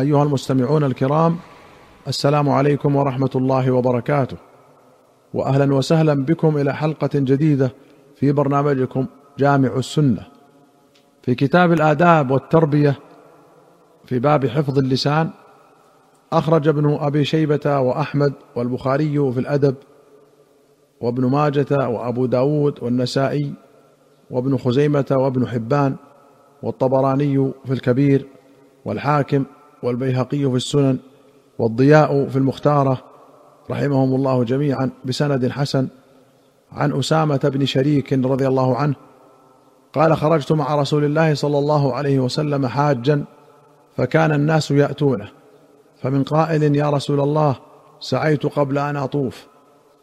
أيها 0.00 0.22
المستمعون 0.22 0.84
الكرام 0.84 1.36
السلام 2.08 2.48
عليكم 2.48 2.96
ورحمة 2.96 3.30
الله 3.36 3.70
وبركاته. 3.70 4.36
واهلا 5.34 5.74
وسهلا 5.74 6.24
بكم 6.24 6.56
إلى 6.56 6.74
حلقة 6.74 7.10
جديدة 7.14 7.72
في 8.16 8.32
برنامجكم 8.32 9.06
جامع 9.38 9.76
السنة. 9.76 10.26
في 11.22 11.34
كتاب 11.34 11.72
الآداب 11.72 12.30
والتربية 12.30 12.98
في 14.04 14.18
باب 14.18 14.46
حفظ 14.46 14.78
اللسان 14.78 15.30
أخرج 16.32 16.68
ابن 16.68 16.94
أبي 17.00 17.24
شيبة 17.24 17.78
وأحمد 17.78 18.32
والبخاري 18.56 19.32
في 19.32 19.40
الأدب 19.40 19.74
وابن 21.00 21.26
ماجة 21.26 21.88
وأبو 21.88 22.26
داود 22.26 22.82
والنسائي 22.82 23.54
وابن 24.30 24.56
خزيمة 24.56 25.06
وابن 25.10 25.46
حبان 25.48 25.96
والطبراني 26.62 27.52
في 27.64 27.72
الكبير 27.72 28.26
والحاكم 28.84 29.44
والبيهقي 29.82 30.50
في 30.50 30.56
السنن 30.56 30.98
والضياء 31.58 32.28
في 32.28 32.36
المختارة 32.36 33.00
رحمهم 33.70 34.14
الله 34.14 34.44
جميعا 34.44 34.90
بسند 35.04 35.48
حسن 35.48 35.88
عن 36.72 36.98
أسامة 36.98 37.40
بن 37.54 37.66
شريك 37.66 38.12
رضي 38.12 38.48
الله 38.48 38.76
عنه 38.76 38.94
قال 39.92 40.16
خرجت 40.16 40.52
مع 40.52 40.74
رسول 40.74 41.04
الله 41.04 41.34
صلى 41.34 41.58
الله 41.58 41.94
عليه 41.94 42.18
وسلم 42.18 42.66
حاجا 42.66 43.24
فكان 43.96 44.32
الناس 44.32 44.70
يأتونه 44.70 45.28
فمن 46.02 46.22
قائل 46.22 46.76
يا 46.76 46.90
رسول 46.90 47.20
الله 47.20 47.56
سعيت 48.00 48.46
قبل 48.46 48.78
أن 48.78 48.96
أطوف 48.96 49.46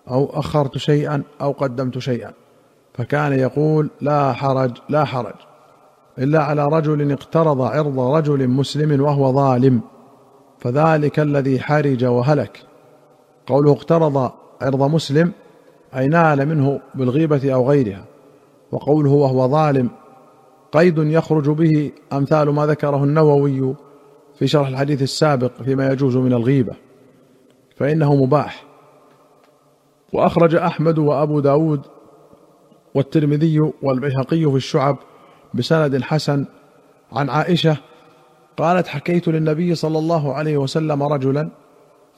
أو 0.09 0.39
أخرت 0.39 0.77
شيئا 0.77 1.23
أو 1.41 1.51
قدمت 1.51 1.97
شيئا 1.97 2.33
فكان 2.93 3.33
يقول 3.33 3.89
لا 4.01 4.33
حرج 4.33 4.71
لا 4.89 5.05
حرج 5.05 5.35
إلا 6.19 6.43
على 6.43 6.65
رجل 6.65 7.11
اقترض 7.11 7.61
عرض 7.61 7.99
رجل 7.99 8.47
مسلم 8.47 9.01
وهو 9.01 9.33
ظالم 9.33 9.81
فذلك 10.59 11.19
الذي 11.19 11.59
حرج 11.59 12.05
وهلك. 12.05 12.63
قوله 13.47 13.71
اقترض 13.71 14.31
عرض 14.61 14.83
مسلم 14.83 15.31
أي 15.95 16.07
نال 16.07 16.45
منه 16.45 16.79
بالغيبة 16.95 17.53
أو 17.53 17.69
غيرها. 17.69 18.05
وقوله 18.71 19.11
وهو 19.11 19.47
ظالم 19.47 19.89
قيد 20.71 20.97
يخرج 20.97 21.49
به 21.49 21.91
أمثال 22.13 22.49
ما 22.49 22.65
ذكره 22.65 23.03
النووي 23.03 23.75
في 24.35 24.47
شرح 24.47 24.67
الحديث 24.67 25.01
السابق 25.01 25.51
فيما 25.63 25.91
يجوز 25.91 26.17
من 26.17 26.33
الغيبة 26.33 26.73
فإنه 27.77 28.15
مباح. 28.15 28.63
وأخرج 30.13 30.55
أحمد 30.55 30.97
وأبو 30.99 31.39
داود 31.39 31.81
والترمذي 32.95 33.59
والبيهقي 33.81 34.51
في 34.51 34.55
الشعب 34.55 34.97
بسند 35.53 36.01
حسن 36.01 36.45
عن 37.11 37.29
عائشة 37.29 37.77
قالت 38.57 38.87
حكيت 38.87 39.27
للنبي 39.27 39.75
صلى 39.75 39.99
الله 39.99 40.33
عليه 40.33 40.57
وسلم 40.57 41.03
رجلا 41.03 41.49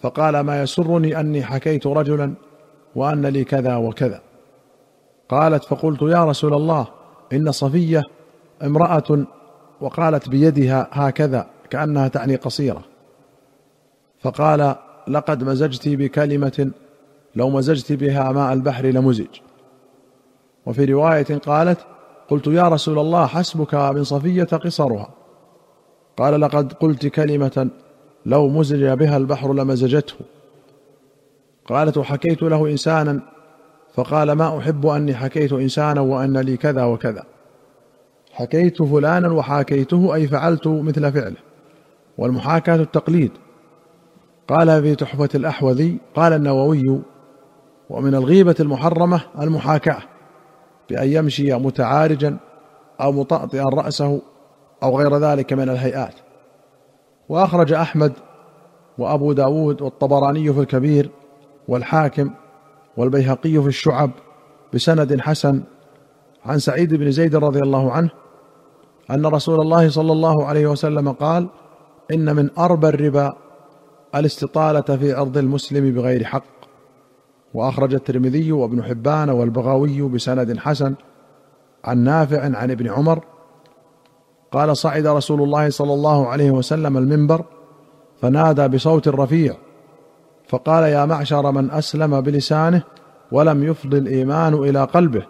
فقال 0.01 0.39
ما 0.39 0.61
يسرني 0.61 1.19
أني 1.19 1.43
حكيت 1.43 1.87
رجلا 1.87 2.33
وأن 2.95 3.25
لي 3.25 3.43
كذا 3.43 3.75
وكذا. 3.75 4.21
قالت 5.29 5.63
فقلت 5.63 6.01
يا 6.01 6.25
رسول 6.25 6.53
الله 6.53 6.87
إن 7.33 7.51
صفية 7.51 8.03
امرأة 8.63 9.25
وقالت 9.81 10.29
بيدها 10.29 10.87
هكذا 10.91 11.47
كأنها 11.69 12.07
تعني 12.07 12.35
قصيرة. 12.35 12.83
فقال 14.21 14.75
لقد 15.07 15.43
مزجت 15.43 15.87
بكلمة 15.87 16.71
لو 17.35 17.49
مزجت 17.49 17.91
بها 17.93 18.31
ماء 18.31 18.53
البحر 18.53 18.85
لمزج. 18.85 19.27
وفي 20.65 20.85
رواية 20.85 21.37
قالت 21.37 21.79
قلت 22.29 22.47
يا 22.47 22.67
رسول 22.67 22.99
الله 22.99 23.25
حسبك 23.25 23.75
من 23.75 24.03
صفية 24.03 24.43
قصرها. 24.43 25.09
قال 26.17 26.41
لقد 26.41 26.73
قلت 26.73 27.07
كلمة 27.07 27.69
لو 28.25 28.47
مزج 28.47 28.85
بها 28.85 29.17
البحر 29.17 29.53
لمزجته 29.53 30.13
قالت 31.67 31.97
وحكيت 31.97 32.41
له 32.41 32.67
إنسانا. 32.67 33.21
فقال 33.95 34.31
ما 34.31 34.57
أحب 34.57 34.85
أني 34.85 35.15
حكيت 35.15 35.53
إنسانا 35.53 36.01
وأن 36.01 36.37
لي 36.37 36.57
كذا 36.57 36.83
وكذا. 36.83 37.23
حكيت 38.31 38.81
فلانا 38.83 39.31
وحاكيته 39.31 40.15
أي 40.15 40.27
فعلت 40.27 40.67
مثل 40.67 41.11
فعله. 41.11 41.35
والمحاكاة 42.17 42.75
التقليد. 42.75 43.31
قال 44.47 44.81
في 44.81 44.95
تحفة 44.95 45.29
الأحوذي. 45.35 45.97
قال 46.15 46.33
النووي. 46.33 47.01
ومن 47.89 48.15
الغيبة 48.15 48.55
المحرمة 48.59 49.21
المحاكاة. 49.39 50.01
بان 50.89 51.07
يمشي 51.11 51.53
متعارجا 51.53 52.37
أو 53.01 53.11
مطأطئا 53.11 53.63
رأسه 53.63 54.21
أو 54.83 54.99
غير 54.99 55.17
ذلك 55.17 55.53
من 55.53 55.69
الهيئات. 55.69 56.13
وأخرج 57.29 57.73
أحمد 57.73 58.13
وأبو 58.97 59.33
داود 59.33 59.81
والطبراني 59.81 60.53
في 60.53 60.59
الكبير 60.59 61.09
والحاكم 61.67 62.31
والبيهقي 62.97 63.61
في 63.61 63.67
الشعب 63.67 64.11
بسند 64.73 65.21
حسن 65.21 65.63
عن 66.45 66.59
سعيد 66.59 66.93
بن 66.93 67.11
زيد 67.11 67.35
رضي 67.35 67.59
الله 67.59 67.91
عنه 67.91 68.09
أن 69.11 69.25
رسول 69.25 69.61
الله 69.61 69.89
صلى 69.89 70.11
الله 70.11 70.45
عليه 70.45 70.67
وسلم 70.67 71.11
قال 71.11 71.47
إن 72.11 72.35
من 72.35 72.49
اربى 72.57 72.87
الربا 72.87 73.33
الاستطالة 74.15 74.97
في 74.97 75.13
عرض 75.13 75.37
المسلم 75.37 75.93
بغير 75.93 76.23
حق. 76.23 76.58
وأخرج 77.53 77.93
الترمذي 77.93 78.51
وابن 78.51 78.83
حبان 78.83 79.29
والبغاوي 79.29 80.01
بسند 80.01 80.57
حسن 80.57 80.95
عن 81.85 81.97
نافع 81.97 82.57
عن 82.57 82.71
ابن 82.71 82.89
عمر 82.89 83.23
قال 84.51 84.77
صعد 84.77 85.07
رسول 85.07 85.41
الله 85.41 85.69
صلى 85.69 85.93
الله 85.93 86.27
عليه 86.27 86.51
وسلم 86.51 86.97
المنبر 86.97 87.45
فنادى 88.21 88.67
بصوت 88.67 89.07
رفيع 89.07 89.55
فقال 90.47 90.83
يا 90.83 91.05
معشر 91.05 91.51
من 91.51 91.71
أسلم 91.71 92.21
بلسانه 92.21 92.83
ولم 93.31 93.63
يفض 93.63 93.95
الإيمان 93.95 94.53
إلى 94.53 94.83
قلبه 94.83 95.25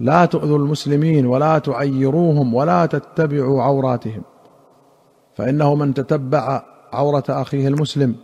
لا 0.00 0.24
تؤذوا 0.24 0.58
المسلمين 0.58 1.26
ولا 1.26 1.58
تعيروهم 1.58 2.54
ولا 2.54 2.86
تتبعوا 2.86 3.62
عوراتهم 3.62 4.22
فإنه 5.34 5.74
من 5.74 5.94
تتبع 5.94 6.62
عورة 6.92 7.24
أخيه 7.28 7.68
المسلم 7.68 8.16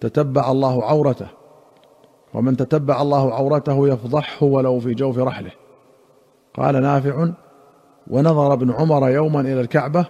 تتبع 0.00 0.50
الله 0.50 0.84
عورته 0.84 1.37
ومن 2.34 2.56
تتبع 2.56 3.02
الله 3.02 3.34
عورته 3.34 3.88
يفضحه 3.88 4.46
ولو 4.46 4.80
في 4.80 4.94
جوف 4.94 5.18
رحله. 5.18 5.50
قال 6.54 6.82
نافع 6.82 7.28
ونظر 8.10 8.52
ابن 8.52 8.72
عمر 8.72 9.08
يوما 9.08 9.40
إلى 9.40 9.60
الكعبة 9.60 10.06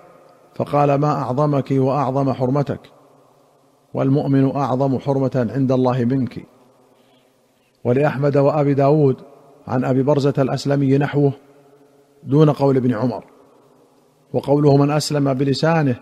فقال 0.54 0.94
ما 0.94 1.08
أعظمك 1.08 1.70
وأعظم 1.70 2.32
حرمتك؟ 2.32 2.80
والمؤمن 3.94 4.56
أعظم 4.56 4.98
حرمة 4.98 5.50
عند 5.54 5.72
الله 5.72 6.04
منك. 6.04 6.46
ولأحمد 7.84 8.36
وأبي 8.36 8.74
داود 8.74 9.16
عن 9.68 9.84
أبي 9.84 10.02
برزة 10.02 10.34
الأسلمي 10.38 10.98
نحوه 10.98 11.32
دون 12.22 12.50
قول 12.50 12.76
ابن 12.76 12.94
عمر. 12.94 13.24
وقوله 14.32 14.76
من 14.76 14.90
أسلم 14.90 15.34
بلسانه 15.34 15.96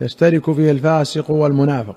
يشترك 0.00 0.50
فيه 0.52 0.70
الفاسق 0.70 1.30
والمنافق. 1.30 1.96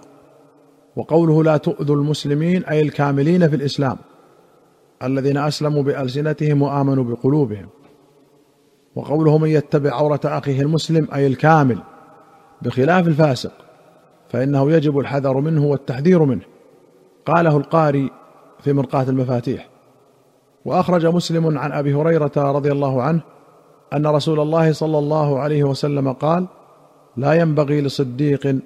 وقوله 0.96 1.44
لا 1.44 1.58
تؤذوا 1.58 1.96
المسلمين 1.96 2.66
أي 2.66 2.82
الكاملين 2.82 3.50
في 3.50 3.56
الإسلام 3.56 3.98
الذين 5.04 5.38
أسلموا 5.38 5.84
بألسنتهم 5.84 6.62
وآمنوا 6.62 7.04
بقلوبهم. 7.04 7.68
وقوله 8.96 9.38
من 9.38 9.50
يتبع 9.50 9.96
عورة 9.96 10.20
أخيه 10.26 10.62
المسلم 10.62 11.08
أي 11.14 11.28
الكامل 11.28 11.78
بخلاف 12.62 13.08
الفاسق 13.08 13.52
فإنه 14.30 14.72
يجب 14.72 15.00
الحذر 15.00 15.38
منه 15.38 15.66
والتحذير 15.66 16.24
منه. 16.24 16.42
قاله 17.26 17.58
القاري 17.58 18.12
في 18.60 18.74
مرقاة 18.74 19.04
المفاتيح. 19.04 19.70
وأخرج 20.66 21.06
مسلم 21.06 21.58
عن 21.58 21.72
أبي 21.72 21.94
هريرة 21.94 22.32
رضي 22.38 22.72
الله 22.72 23.02
عنه 23.02 23.22
أن 23.94 24.08
رسول 24.08 24.40
الله 24.40 24.74
صلى 24.74 24.98
الله 24.98 25.40
عليه 25.40 25.64
وسلم 25.64 26.12
قال 26.12 26.48
لا 27.18 27.34
ينبغي 27.34 27.82
لصديق 27.82 28.48
أن 28.48 28.62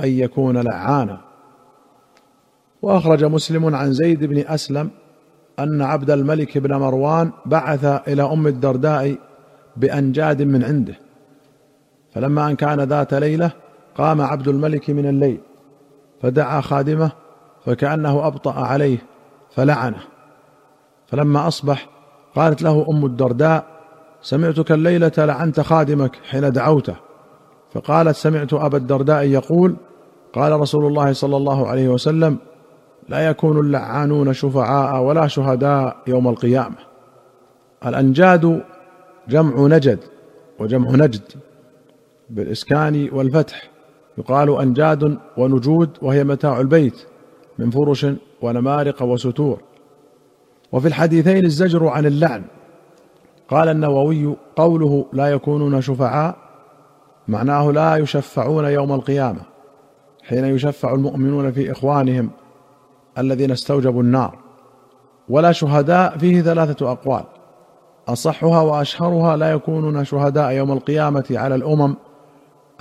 يكون 0.00 0.58
لعانا. 0.58 1.31
وأخرج 2.82 3.24
مسلم 3.24 3.74
عن 3.74 3.92
زيد 3.92 4.24
بن 4.24 4.38
أسلم 4.46 4.90
أن 5.58 5.82
عبد 5.82 6.10
الملك 6.10 6.58
بن 6.58 6.74
مروان 6.74 7.32
بعث 7.46 7.84
إلى 7.84 8.22
أم 8.22 8.46
الدرداء 8.46 9.18
بأنجاد 9.76 10.42
من 10.42 10.64
عنده. 10.64 10.94
فلما 12.14 12.50
أن 12.50 12.56
كان 12.56 12.80
ذات 12.80 13.14
ليلة 13.14 13.50
قام 13.94 14.20
عبد 14.20 14.48
الملك 14.48 14.90
من 14.90 15.06
الليل 15.06 15.40
فدعا 16.22 16.60
خادمه 16.60 17.12
فكأنه 17.66 18.26
أبطأ 18.26 18.52
عليه 18.52 18.98
فلعنه. 19.50 20.02
فلما 21.06 21.48
أصبح 21.48 21.88
قالت 22.34 22.62
له 22.62 22.86
أم 22.90 23.06
الدرداء 23.06 23.64
سمعتك 24.22 24.72
الليلة 24.72 25.12
لعنت 25.18 25.60
خادمك 25.60 26.16
حين 26.30 26.52
دعوته. 26.52 26.96
فقالت 27.72 28.16
سمعت 28.16 28.54
أبا 28.54 28.78
الدرداء 28.78 29.22
يقول 29.22 29.76
قال 30.32 30.60
رسول 30.60 30.86
الله 30.86 31.12
صلى 31.12 31.36
الله 31.36 31.68
عليه 31.68 31.88
وسلم 31.88 32.38
لا 33.08 33.26
يكون 33.26 33.58
اللعانون 33.60 34.32
شفعاء 34.32 35.02
ولا 35.02 35.26
شهداء 35.26 35.96
يوم 36.06 36.28
القيامة. 36.28 36.76
الأنجاد 37.86 38.62
جمع 39.28 39.66
نجد 39.76 39.98
وجمع 40.58 40.90
نجد 40.90 41.22
بالإسكان 42.30 43.08
والفتح. 43.12 43.70
يقال 44.18 44.60
أنجاد 44.60 45.18
ونجود 45.36 45.90
وهي 46.02 46.24
متاع 46.24 46.60
البيت 46.60 47.06
من 47.58 47.70
فرش 47.70 48.06
ونمارق 48.42 49.02
وستور. 49.02 49.60
وفي 50.72 50.88
الحديثين 50.88 51.44
الزجر 51.44 51.88
عن 51.88 52.06
اللعن. 52.06 52.42
قال 53.48 53.68
النووي 53.68 54.36
قوله 54.56 55.06
لا 55.12 55.26
يكونون 55.26 55.80
شفعاء 55.80 56.36
معناه 57.28 57.70
لا 57.70 57.96
يشفعون 57.96 58.64
يوم 58.64 58.92
القيامة 58.92 59.40
حين 60.22 60.44
يشفع 60.44 60.94
المؤمنون 60.94 61.52
في 61.52 61.72
إخوانهم 61.72 62.30
الذين 63.18 63.50
استوجبوا 63.50 64.02
النار. 64.02 64.38
ولا 65.28 65.52
شهداء 65.52 66.18
فيه 66.18 66.42
ثلاثة 66.42 66.92
أقوال. 66.92 67.24
أصحها 68.08 68.60
وأشهرها 68.60 69.36
لا 69.36 69.52
يكونون 69.52 70.04
شهداء 70.04 70.52
يوم 70.52 70.72
القيامة 70.72 71.24
على 71.30 71.54
الأمم 71.54 71.96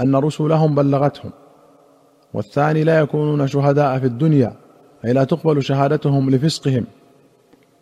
أن 0.01 0.15
رسلهم 0.15 0.75
بلغتهم. 0.75 1.31
والثاني 2.33 2.83
لا 2.83 2.99
يكونون 2.99 3.47
شهداء 3.47 3.99
في 3.99 4.05
الدنيا 4.05 4.53
أي 5.05 5.13
لا 5.13 5.23
تقبل 5.23 5.63
شهادتهم 5.63 6.29
لفسقهم. 6.29 6.85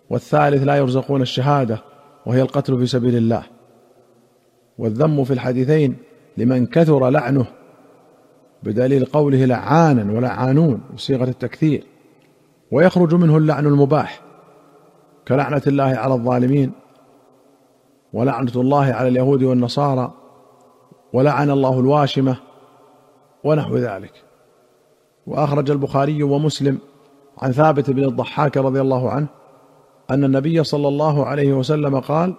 والثالث 0.10 0.64
لا 0.64 0.76
يرزقون 0.76 1.22
الشهادة 1.22 1.82
وهي 2.26 2.42
القتل 2.42 2.78
في 2.78 2.86
سبيل 2.86 3.16
الله. 3.16 3.44
والذم 4.78 5.24
في 5.24 5.34
الحديثين 5.34 5.98
لمن 6.38 6.66
كثر 6.66 7.10
لعنه 7.10 7.46
بدليل 8.64 9.06
قوله 9.06 9.46
لعانا 9.46 10.14
ولعانون 10.14 10.82
بصيغه 10.96 11.30
التكثير. 11.30 11.84
ويخرج 12.72 13.16
منه 13.16 13.38
اللعن 13.38 13.66
المباح 13.66 14.22
كلعنة 15.28 15.62
الله 15.68 15.84
على 15.84 16.14
الظالمين 16.14 16.72
ولعنة 18.14 18.52
الله 18.56 18.86
على 18.86 19.08
اليهود 19.08 19.44
والنصارى 19.44 20.14
ولعن 21.14 21.52
الله 21.52 21.80
الواشمة 21.80 22.38
ونحو 23.44 23.78
ذلك. 23.78 24.24
وأخرج 25.28 25.72
البخاري 25.72 26.24
ومسلم 26.24 26.78
عن 27.38 27.52
ثابت 27.52 27.90
بن 27.90 28.04
الضحاك 28.04 28.58
رضي 28.58 28.82
الله 28.82 29.10
عنه 29.10 29.28
أن 30.12 30.24
النبي 30.24 30.64
صلى 30.64 30.88
الله 30.88 31.26
عليه 31.26 31.54
وسلم 31.54 32.00
قال 32.00 32.34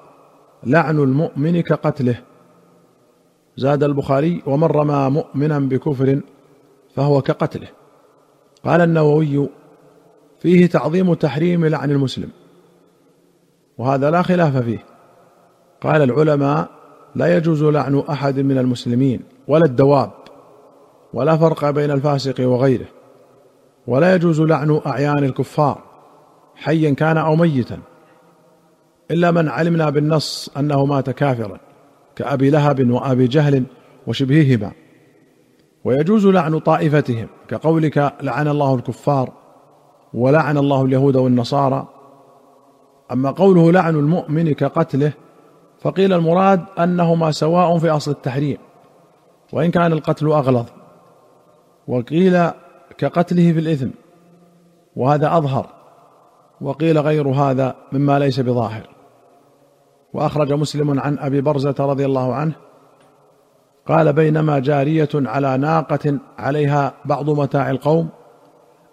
لعن 0.65 0.99
المؤمن 0.99 1.61
كقتله 1.61 2.21
زاد 3.57 3.83
البخاري 3.83 4.43
ومن 4.47 4.65
رمى 4.65 5.11
مؤمنا 5.11 5.59
بكفر 5.59 6.21
فهو 6.95 7.23
كقتله 7.23 7.69
قال 8.65 8.81
النووي 8.81 9.49
فيه 10.41 10.67
تعظيم 10.67 11.15
تحريم 11.15 11.67
لعن 11.67 11.91
المسلم. 11.91 12.29
وهذا 13.79 14.11
لا 14.11 14.23
خلاف 14.23 14.57
فيه. 14.57 14.85
قال 15.81 16.03
العلماء 16.03 16.69
لا 17.15 17.37
يجوز 17.37 17.65
لعن 17.65 18.03
أحد 18.11 18.39
من 18.39 18.59
المسلمين 18.59 19.21
ولا 19.49 19.65
الدواب 19.65 20.11
ولا 21.13 21.37
فرق 21.37 21.71
بين 21.71 21.91
الفاسق 21.91 22.35
وغيره. 22.41 22.87
ولا 23.87 24.15
يجوز 24.15 24.41
لعن 24.41 24.81
أعيان 24.87 25.25
الكفار 25.25 25.83
حيا 26.55 26.95
كان 26.95 27.17
أو 27.17 27.37
ميتا. 27.37 27.79
إلا 29.11 29.31
من 29.31 29.49
علمنا 29.49 29.91
بالنص 29.91 30.51
أنه 30.57 30.85
مات 30.85 31.11
كافرا 31.11 31.61
كأبي 32.17 32.51
لهب 32.51 32.91
وأبي 32.91 33.27
جهل 33.27 33.65
وشبههما. 34.07 34.73
ويجوز 35.85 36.27
لعن 36.27 36.59
طائفتهم 36.59 37.29
كقولك 37.49 38.13
لعن 38.23 38.49
الله 38.49 38.75
الكفار 38.75 39.40
ولعن 40.15 40.59
الله 40.59 40.85
اليهود 40.85 41.17
والنصارى. 41.17 41.89
أما 43.13 43.31
قوله 43.31 43.73
لعن 43.73 43.97
المؤمن 43.97 44.53
كقتله 44.53 45.13
فقيل 45.81 46.13
المراد 46.13 46.65
أنهما 46.79 47.31
سواء 47.31 47.79
في 47.79 47.91
أصل 47.91 48.11
التحريم 48.11 48.59
وإن 49.53 49.71
كان 49.71 49.93
القتل 49.93 50.27
أغلظ. 50.27 50.67
وقيل 51.89 52.51
كقتله 52.99 53.53
في 53.53 53.59
الإثم 53.59 53.89
وهذا 54.97 55.37
أظهر. 55.37 55.67
وقيل 56.61 56.99
غير 56.99 57.29
هذا 57.29 57.75
مما 57.93 58.19
ليس 58.19 58.41
بظاهر. 58.41 58.89
وأخرج 60.13 60.53
مسلم 60.53 61.01
عن 61.01 61.19
أبي 61.19 61.41
برزة 61.41 61.75
رضي 61.81 62.05
الله 62.05 62.35
عنه 62.35 62.53
قال 63.87 64.13
بينما 64.13 64.59
جارية 64.59 65.09
على 65.15 65.57
ناقة 65.57 66.19
عليها 66.39 66.93
بعض 67.05 67.31
متاع 67.31 67.71
القوم 67.71 68.09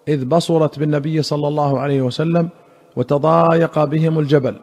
إذ 0.08 0.24
بصرت 0.24 0.78
بالنبي 0.78 1.22
صلى 1.22 1.48
الله 1.48 1.80
عليه 1.80 2.02
وسلم 2.02 2.48
وتضايق 2.96 3.84
بهم 3.84 4.18
الجبل 4.18 4.56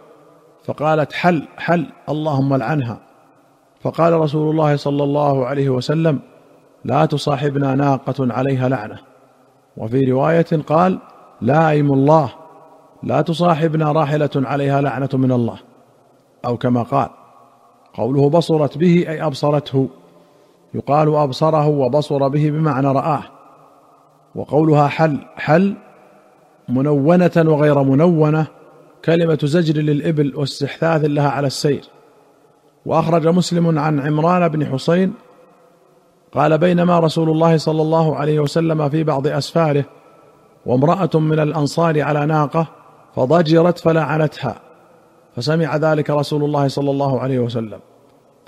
فقالت 0.66 1.14
حل 1.14 1.48
حل 1.58 1.86
اللهم 2.10 2.54
العنها 2.54 2.98
فقال 3.82 4.14
رسول 4.14 4.50
الله 4.52 4.76
صلى 4.76 5.04
الله 5.04 5.46
عليه 5.46 5.70
وسلم 5.70 6.20
لا 6.86 7.06
تصاحبنا 7.06 7.76
ناقة 7.76 8.34
عليها 8.34 8.70
لعنة. 8.70 8.98
وفي 9.78 10.00
رواية 10.12 10.46
قال 10.68 11.00
لا 11.42 11.70
أيم 11.70 11.94
الله 11.94 12.30
لا 13.04 13.22
تصاحبنا 13.22 13.92
راحلة 13.92 14.30
عليها 14.36 14.82
لعنة 14.82 15.10
من 15.14 15.32
الله. 15.32 15.58
أو 16.46 16.58
كما 16.58 16.84
قال 16.84 17.10
قوله 17.94 18.30
بصرت 18.30 18.78
به 18.78 19.06
أي 19.10 19.26
أبصرته. 19.26 19.90
يقال 20.74 21.16
أبصره 21.16 21.68
وبصر 21.68 22.28
به 22.28 22.50
بمعنى 22.50 22.88
رآه. 22.88 23.24
وقولها 24.36 24.88
حل. 24.88 25.18
حل 25.36 25.76
منونة 26.70 27.32
وغير 27.38 27.84
منونة 27.84 28.48
كلمة 29.06 29.40
زجر 29.44 29.82
للإبل 29.82 30.34
واستحثاث 30.36 31.06
لها 31.06 31.30
على 31.30 31.48
السير. 31.48 31.84
وأخرج 32.86 33.28
مسلم 33.28 33.80
عن 33.80 34.00
عمران 34.00 34.48
بن 34.48 34.66
حسين 34.66 35.14
قال 36.34 36.58
بينما 36.58 37.00
رسول 37.00 37.30
الله 37.30 37.58
صلى 37.58 37.82
الله 37.82 38.16
عليه 38.16 38.40
وسلم 38.40 38.90
في 38.90 39.04
بعض 39.04 39.28
أسفاره 39.28 39.86
وامرأة 40.66 41.20
من 41.20 41.40
الأنصار 41.40 42.02
على 42.02 42.26
ناقة 42.26 42.68
فضجرت 43.16 43.80
فلعنتها 43.80 44.56
فسمع 45.36 45.76
ذلك 45.76 46.10
رسول 46.10 46.44
الله 46.44 46.68
صلى 46.68 46.92
الله 46.92 47.20
عليه 47.20 47.40
وسلم 47.40 47.80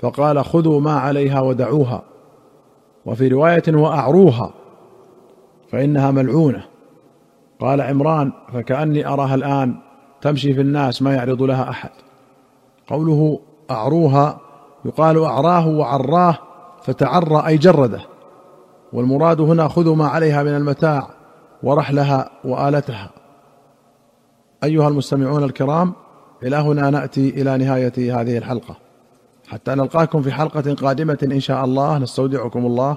فقال 0.00 0.44
خذوا 0.44 0.80
ما 0.80 0.92
عليها 0.92 1.40
ودعوها 1.40 2.02
وفي 3.06 3.28
رواية 3.28 3.62
وأعروها. 3.68 4.50
فإنها 5.72 6.10
ملعونة. 6.10 6.64
قال 7.60 7.80
عمران 7.80 8.32
فكأني 8.52 9.06
أراها 9.06 9.34
الآن 9.34 9.76
تمشي 10.20 10.54
في 10.54 10.60
الناس 10.60 11.02
ما 11.02 11.14
يعرض 11.14 11.42
لها 11.42 11.70
أحد. 11.70 11.90
قوله 12.86 13.40
أعروها 13.70 14.40
يقال 14.84 15.24
أعراه 15.24 15.68
وعراه 15.68 16.38
فتعرى 16.82 17.46
أي 17.46 17.56
جرده. 17.56 18.00
والمراد 18.92 19.40
هنا 19.40 19.68
خذوا 19.68 19.96
ما 19.96 20.06
عليها 20.06 20.42
من 20.42 20.56
المتاع 20.56 21.10
ورحلها 21.62 22.30
وآلتها. 22.44 23.10
أيها 24.64 24.88
المستمعون 24.88 25.44
الكرام 25.44 25.92
إلى 26.42 26.56
هنا 26.56 26.90
نأتي 26.90 27.28
إلى 27.28 27.58
نهاية 27.58 28.20
هذه 28.20 28.38
الحلقة. 28.38 28.76
حتى 29.48 29.74
نلقاكم 29.74 30.22
في 30.22 30.32
حلقة 30.32 30.74
قادمة 30.74 31.18
إن 31.22 31.40
شاء 31.40 31.64
الله. 31.64 31.98
نستودعكم 31.98 32.66
الله. 32.66 32.96